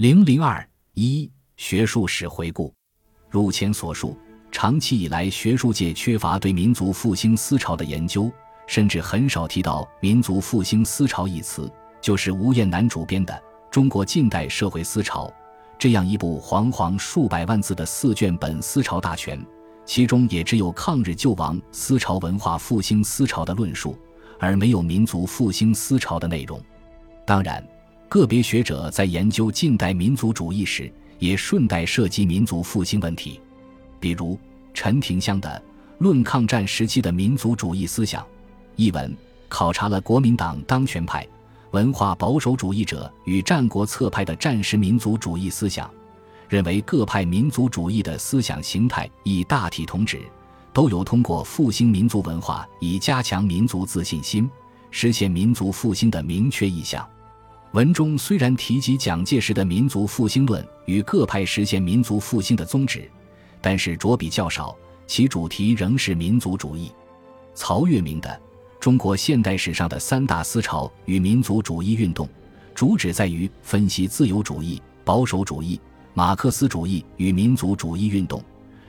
[0.00, 2.72] 零零二一学术史回顾，
[3.28, 4.16] 如前所述，
[4.50, 8.32] 长期以来学术界缺乏对民族复兴思潮的研究，
[8.66, 11.70] 甚至很少提到“民族复兴思潮”一词。
[12.00, 13.34] 就是吴彦南主编的
[13.70, 15.26] 《中国近代社会思潮》
[15.78, 19.38] 这样一部煌煌数百万字的四卷本思潮大全，
[19.84, 23.98] 其中也只有抗日救亡思潮、文化复兴思潮的论述，
[24.38, 26.58] 而没有民族复兴思潮的内容。
[27.26, 27.62] 当然。
[28.10, 33.40] 个别学者在研究近代民族主义时，也顺带涉及民族复兴问题，
[34.00, 34.36] 比如
[34.74, 35.48] 陈廷香的
[35.98, 38.20] 《论抗战时期的民族主义思想》
[38.74, 39.16] 一文，
[39.48, 41.24] 考察了国民党当权派
[41.70, 45.88] 文化保守主义者与战国策派的战时民族主义思想，
[46.48, 50.20] 认为各派民族主义的思想形态已大体同旨，
[50.72, 54.50] 都有通过复兴民族文化以加强民族自信心、
[54.90, 57.08] 实现民族复兴的明确意向。
[57.72, 63.08] 文中虽然提及蒋介石的民族复兴论与各派实现民族复兴的宗旨，
[63.60, 66.90] 但是着笔较少，其主题仍是民族主义。
[67.54, 68.28] 曹月明的
[68.80, 72.26] 《中国现代史上的三大思潮与民族主义运动》，
[72.74, 75.80] 主旨在于分析自由主义、保守主义、
[76.12, 78.42] 马克思主义与民族主义运动。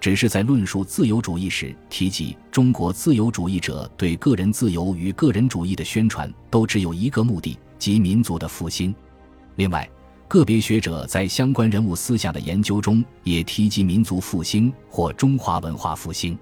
[0.00, 7.56] 只是在论述自由主义时，提及中国自由主义者对个人自由与个人主义的宣传，都只有一个目的。
[7.84, 8.94] 及民族的复兴。
[9.56, 9.86] 另外，
[10.26, 16.38] 个别学者在相关人物思想的研究中也提及民族复兴或中华文化复兴，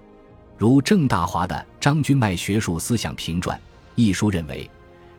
[0.57, 3.59] 如郑大华的《张君迈学术思想评传》
[3.97, 4.71] 一书认为，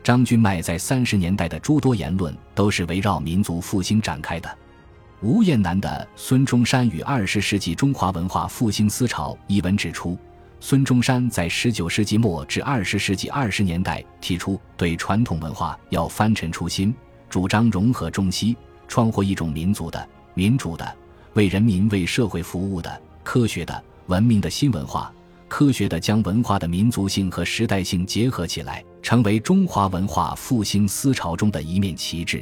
[0.02, 4.50] 张君迈在三十年代的诸多言论都是围绕民族复兴展开的。
[5.22, 10.18] 吴彦南的《孙中山与二十世纪中华文化复兴思潮》一文指出。
[10.66, 16.96] 孙中山在十九世纪末至二十世纪二十年代提出，对传统文化要翻陈出新，
[17.30, 18.56] 主张融合中西，
[18.88, 20.96] 创获一种民族的、民主的、
[21.34, 25.14] 为人民、为社会服务的、科学的、文明的新文化。
[25.50, 32.42] 科学的将文化的民族性和时代性结合起来，成为中华文化复兴思潮中的一面旗帜。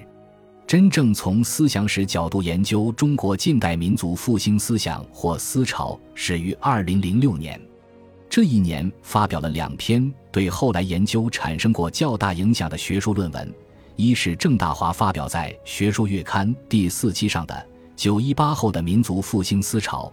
[0.67, 7.59] 真正从思想史角度研究中国近代民族复兴思想或思潮，始于二零零六年。
[8.31, 13.53] 这一年发表了两篇对后来研究产生过较大影响的学术论文，
[13.97, 17.53] 一是郑大华发表在《学术月刊》第四期上的
[17.97, 20.05] 《九一八后的民族复兴思潮》，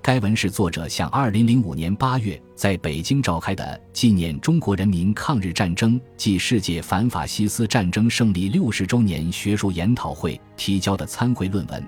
[0.00, 11.78] 该文是作者向二零零五年八月在北京召开的纪念中国人民抗日战争暨世界反法西斯战争胜利六十周年学术研讨会提交的参会论文；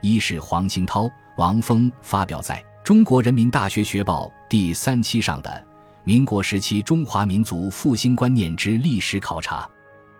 [0.00, 2.60] 一是黄兴涛、王峰发表在。
[2.82, 5.50] 中国人民大学学报第三期上的
[6.04, 9.62] 《民国时期中华民族复兴观念之历史考察》，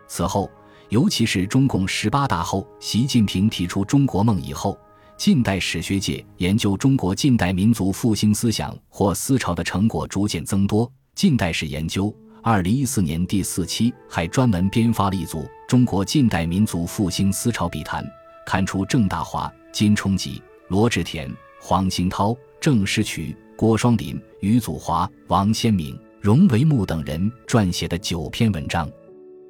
[0.08, 0.50] 此后，
[0.88, 4.76] 尤其是中共十八大后，习近平提出中国梦以后，
[5.16, 10.90] 近代史学界研究中国近代民族复兴思想或思潮的成果逐渐增多。
[11.14, 12.12] 近代史研究
[12.42, 18.02] 二零一四年第四期还专门编发了一组《中国近代民族复兴思潮笔谈》，
[18.44, 22.36] 刊出郑大华、金冲吉、罗志田、黄兴涛。
[22.58, 28.88] 郑师渠、郭双林、于祖华、王先明、荣维木等人撰写的九篇文章。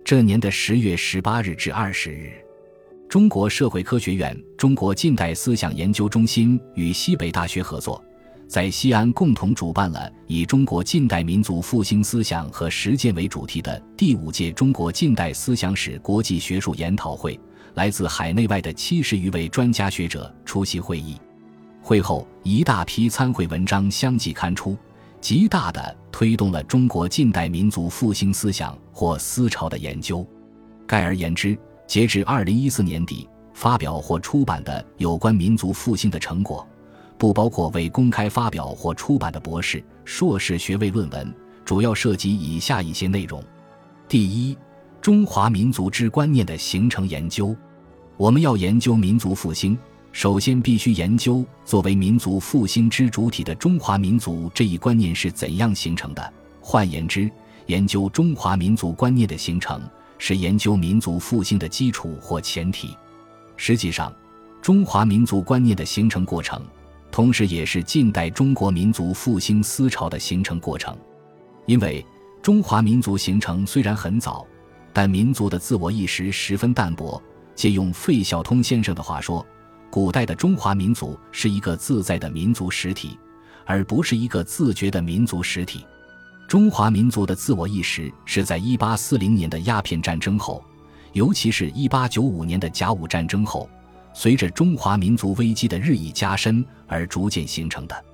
[0.04, 2.32] 这年的十月十八日至二十日，
[3.08, 8.00] 中国社会科学院中国近代思想研究中心与西北大学合作，
[8.46, 17.38] 在西安共同主办了以中国近代民族复兴思想和实践为主题的第五届中国近代思想史国际学术研讨会。
[17.74, 21.16] 来自海内外的七十余位专家学者出席会议。
[21.86, 24.76] 会后，一大批参会文章相继刊出，
[25.20, 30.26] 极大地推动了中国近代民族复兴思想或思潮的研究。
[30.84, 36.66] 概而言之，截至二零一四年底，发表或出版的有关民族复兴的成果，
[37.16, 41.32] 不包括未公开发表或出版的博士、硕士学位论文，
[41.64, 43.40] 主要涉及以下一些内容：
[44.08, 44.58] 第一，
[45.00, 47.54] 中华民族之观念的形成研究。
[48.16, 49.78] 我们要研究民族复兴。
[50.16, 56.32] 首先，必须研究作为民族复兴之主体的中华民族这一观念是怎样形成的。
[56.58, 57.30] 换言之，
[57.66, 59.78] 研究中华民族观念的形成，
[60.16, 62.96] 是研究民族复兴的基础或前提。
[63.58, 64.10] 实际上，
[64.62, 66.62] 中华民族观念的形成过程，
[67.12, 70.96] 同时也是近代中国民族复兴思潮的形成过程。
[71.66, 72.02] 因为
[72.40, 74.46] 中华民族形成虽然很早，
[74.94, 77.22] 但民族的自我意识十分淡薄。
[77.54, 79.46] 借用费孝通先生的话说。
[79.90, 83.18] 古代的中华民族是一个自在的民族实体，
[83.64, 85.84] 而不是一个自觉的民族实体。
[86.48, 90.62] 中华民族的自我意识是在一八四零年的鸦片战争后，
[91.12, 93.68] 尤其是一八九五年的甲午战争后，
[94.12, 98.04] 随着中华民族危机的日益加深而逐渐形成的。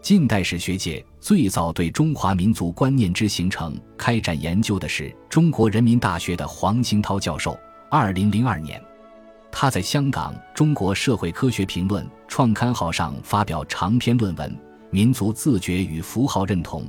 [0.00, 7.58] 近代史学界最早对中华民族观念之形成开展研究的是中国人民大学的黄兴涛教授。
[7.90, 8.82] 二零零二年，
[9.56, 14.50] 他在香港《中国社会科学评论》创刊号上发表长篇论文
[14.90, 16.84] 《民族自觉与符号认同：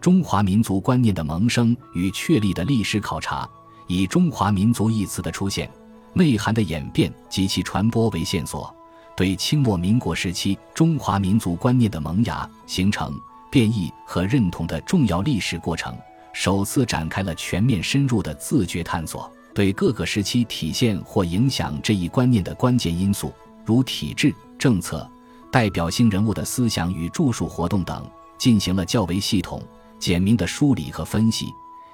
[0.00, 3.44] 中华民族观念的萌生与确立的历史考察》，
[3.86, 5.70] 以“中华民族”一词的出现、
[6.12, 8.74] 内涵的演变及其传播为线索，
[9.16, 13.14] 对清末民国时期中华民族观念的萌芽、形成、
[13.48, 15.96] 变异和认同的重要历史过程，
[16.32, 19.32] 首次展开了全面深入的自觉探索。
[19.58, 23.32] 对各个时期体现或影响这一观念的关键因素，
[23.64, 25.04] 如体制、政策、
[25.50, 28.08] 代表性人物的思想与著述活动等，
[28.38, 29.60] 进行了较为系统、
[29.98, 31.46] 简明的梳理和分析，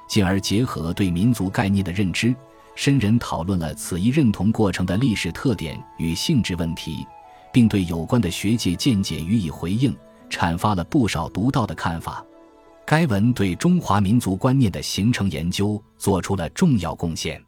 [0.06, 2.34] 进而结合对民族概念的认知，
[2.74, 7.06] 深人讨论了此一认同过程的历史特点与性质问题，
[7.50, 9.96] 并对有关的学界见解予以回应，
[10.28, 12.22] 阐发了不少独到的看法。
[12.84, 17.42] 该文对中华民族观念的形成研究做出了重要贡献。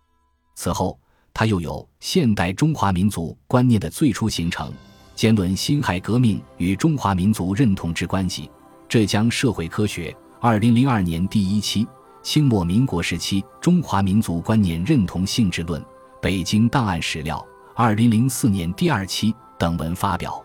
[0.57, 0.99] 此后，
[1.33, 4.73] 他又有现代中华民族观念的最初形成，
[5.15, 8.51] 兼论辛亥革命与中华民族认同之关系。
[8.89, 11.87] 浙江社会科学，二零零二年第一期，
[12.23, 15.85] 清末民国时期中华民族观念认同性质论，
[16.23, 20.43] 北京档案史料，二零零四年第二期等文发表。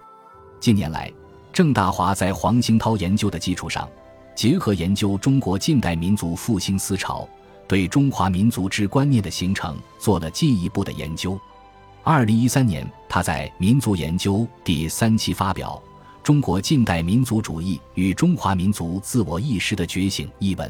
[0.60, 1.12] 近年来，
[1.54, 3.90] 郑大华在黄兴涛研究的基础上，
[4.36, 7.28] 结合研究中国近代民族复兴思潮。
[7.72, 11.40] 对中华民族之观念的形成做了进一步的研究。
[12.04, 15.82] 二零一三年，他在《民族研究》第三期发表
[16.22, 20.70] 《中国近代民族主义与中华民族自我意识的觉醒》一文，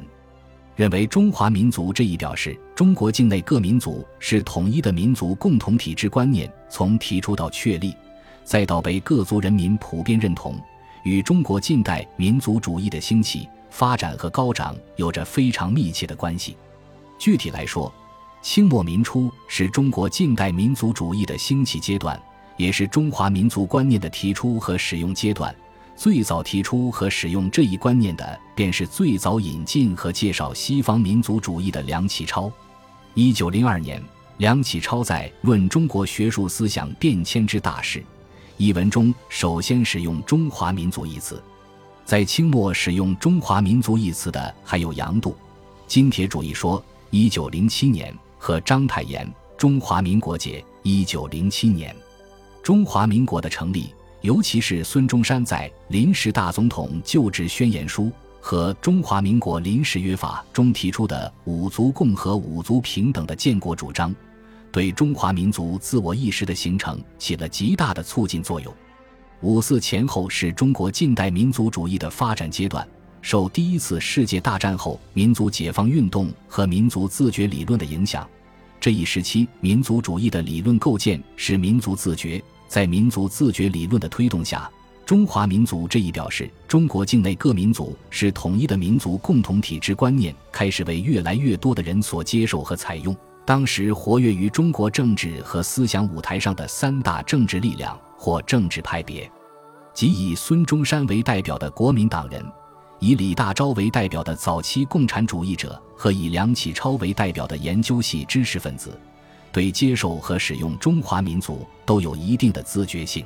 [0.76, 7.96] 认为中华民族这一表示中国境内各民族是统一的民族共同体之观念，从提出到确立，
[8.44, 10.56] 再到被各族人民普遍认同，
[11.02, 16.56] 与中国近代民族主义的兴起、发展和高涨有着非常密切的关系。
[17.22, 17.94] 具体来说，
[18.42, 22.20] 清末民初是中国近代民族主义的兴起阶段，
[22.58, 25.56] 也是中华民族观念的提出和使用阶段。
[25.96, 32.52] 最早提出和使用这一观念的，便是最早引进和介绍西方民族主义的梁启超。
[33.14, 34.04] 一九零二年，
[34.38, 38.00] 梁启超在《论中国学术思想变迁之大势》
[38.58, 41.40] 一文中，首先使用“中华民族”一词。
[42.04, 45.30] 在清末使用“中华民族”一词的，还有杨度，
[45.86, 46.82] 《金铁主义说》。
[47.14, 49.28] 一九零七年和章太炎
[49.58, 51.94] 《中华民国节》一九零七年，
[52.64, 58.04] 中华民国的成立，尤其是孙中山在《临时大总统就职宣言书》
[58.40, 64.16] 和《中华民国临时约法》中提出的“五族共和、五族平等”的建国主张，
[64.72, 68.74] 对中华民族自我意识的形成起了极大的促进作用。
[69.42, 72.88] 五四前后是中国近代民族主义的发展阶段。
[73.22, 78.28] 受第一次世界大战后民族解放运动和民族自觉理论的影响，
[78.80, 82.44] 这一时期民族主义的理论构建是民族自觉。
[82.68, 84.70] 在民族自觉理论的推动下，
[85.06, 93.16] 中华民族这一表示中国境内各民族是统一的民族共同体之观念，开始为越来越多的人所接受和采用。
[93.46, 99.30] 当时活跃于中国政治和思想舞台上的三大政治力量或政治派别，
[99.94, 102.44] 即以孙中山为代表的国民党人。
[103.04, 108.96] 以李大钊为代表的早期共产主义者和以梁启超为代表的研究系知识分子，
[109.52, 113.26] 对接受和使用中华民族都有一定的自觉性。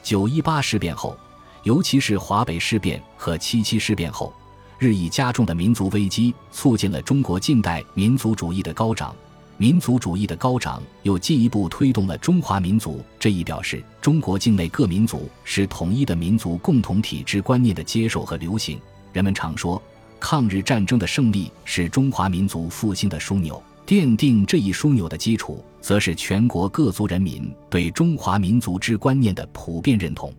[0.00, 1.18] 九一八事变后，
[1.64, 4.32] 尤其是华北事变和七七事变后，
[4.78, 9.12] 日益加重的民族危机，促进了中国近代民族主义的高涨。
[9.56, 18.80] 民族主义的高涨，又进一步推动了中华民族这一表示中国境内各民族是统一的民族共同体之观念的接受和流行。
[19.12, 19.82] 人们常说，
[20.18, 30.32] 抗日战争的胜利是中华民族复兴的枢纽，奠定这一枢纽的基础，则是全国各族人民对中华民族之观念的普遍认同。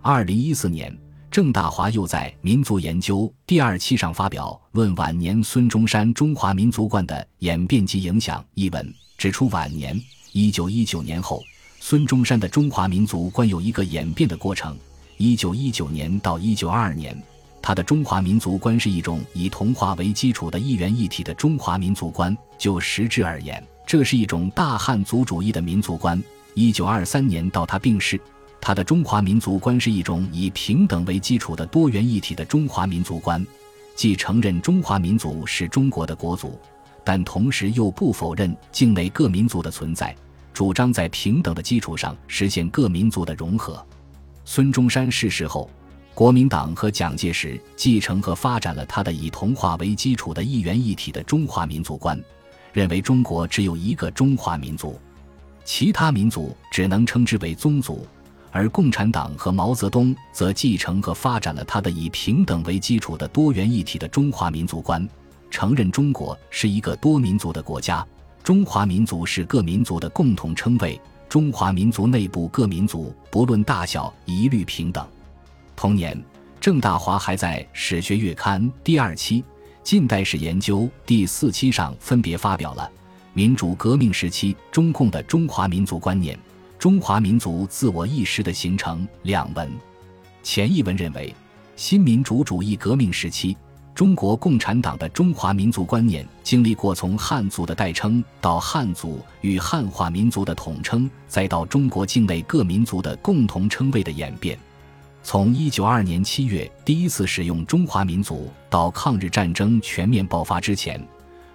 [0.00, 0.94] 二零一四年，
[1.30, 9.98] 郑大华又在《民族研究》第二期上发表《论晚年孙中山中华民族观的演变及影响》一文，指出晚年
[10.32, 11.42] 一九一九年后，
[11.80, 14.76] 孙中山的中华民族观有一个演变的过程。
[15.16, 17.16] 一九一九年到一九二二年。
[17.62, 22.36] 他的中华民族观是一种以同化为基础的一元一体的中华民族观。
[22.58, 26.22] 就实质而言，这是一种大汉族主义的民族观。
[26.54, 28.20] 一九二三年到他病逝，
[28.60, 33.44] 他的中华民族观是一种以平等为基础的多元一体的中华民族观，
[33.94, 36.58] 既承认中华民族是中国的国族，
[37.02, 40.14] 但同时又不否认境内各民族的存在，
[40.52, 43.84] 主张在平等的基础上实现各民族的融合。
[44.44, 45.70] 孙中山逝世后，
[46.14, 52.22] 国民党和蒋介石继承和发展了他的以同化为基础的一元一体的中华民族观，
[52.72, 55.00] 认为中国只有一个中华民族，
[55.64, 58.06] 其他民族只能称之为宗族。
[58.50, 65.08] 而共产党和毛泽东则继承和发展了他的以平等为基础的多元一体的中华民族观，
[65.50, 68.06] 承认中国是一个多民族的国家，
[68.42, 71.00] 中华民族是各民族的共同称谓。
[71.30, 75.08] 中华民族内部各民族不论大小一律平等。
[75.74, 76.20] 同年，
[76.60, 79.42] 郑大华还在《史学月刊》第二期
[79.82, 82.90] 《近代史研究》第四期上分别发表了
[83.32, 86.38] 民主革命时期中共的中华民族观念、
[86.78, 89.70] 中华民族自我意识的形成两文。
[90.42, 91.34] 前一文认为，
[91.76, 93.56] 新民主主义革命时期。
[93.94, 104.58] 中国共产党的中华民族观念经历过从汉族的代称到汉族与汉化民族的统称，再到中国境内各民族的共同称谓的演变。
[105.24, 111.00] 从一九二年七月第一次使用“中华民族”到抗日战争全面爆发之前，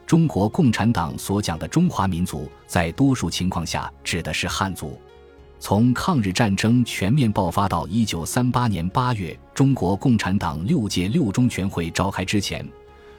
[0.05, 4.97] 中国共产党所讲的中华民族，在多数情况下指的是汉族。
[5.59, 12.65] 从抗日战争全面爆发到一九三八年八月，中国共产党六届六中全会召开之前，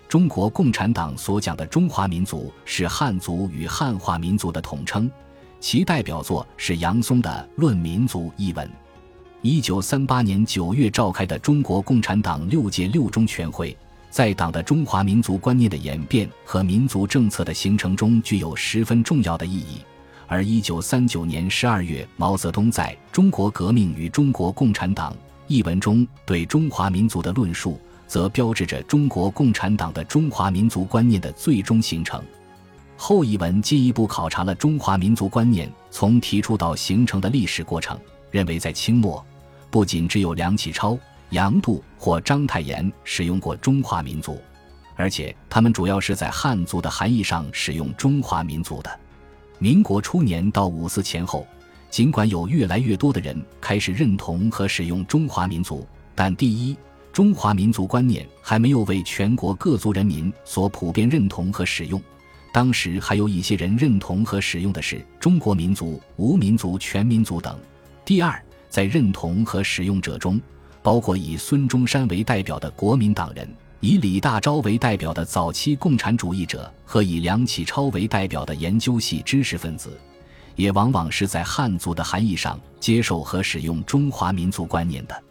[0.09, 5.11] 中国共产党所讲的中华民族是汉族与汉化民族的统称，
[5.61, 8.67] 其代表作是杨松的《论民族》一文。
[9.43, 13.77] 一九三八年九月召开的中国共产党六届六中全会，
[14.11, 19.81] 在党的中华民族观念的演变和民族政策的形成中具有十分重要的意义。
[20.27, 25.17] 而一九三九年十二月，毛泽东在中国革命与中国共产党
[25.47, 32.21] 一文中对中华民族的论述，则标志着中国共产党的中华民族观念的最终形成。
[32.97, 37.97] 后一文进一步考察了中华民族观念从提出到形成的历史过程，
[38.31, 39.25] 认为在清末，
[39.71, 40.99] 不仅只有梁启超、
[41.31, 44.41] 杨度或章太炎使用过中华民族，
[44.97, 49.01] 而且他们主要是在汉族的含义上使用中华民族的。
[49.59, 51.47] 民国初年到五四前后，
[51.91, 56.77] 尽管有越来越多的人开始认同和使用中华民族，但第一，
[57.13, 62.01] 中华民族观念还没有为全国各族人民所普遍认同和使用。
[62.53, 67.59] 当时还有一些人认同和使用的是中国民族、无民族、全民族等。
[68.09, 70.41] 第二，在认同和使用者中，
[70.83, 73.47] 包括以孙中山为代表的国民党人。
[73.81, 80.01] 以李大钊为代表的早期共产主义者和以梁启超为代表的研究系知识分子，
[80.57, 85.23] 也往往是在汉族的含义上接受和使用中华民族观念的。